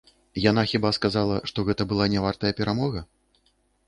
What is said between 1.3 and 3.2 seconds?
што гэта была нявартая перамога?